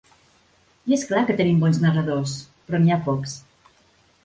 [0.91, 2.35] I és clar que tenim bons narradors,
[2.71, 3.39] però n’hi ha pocs.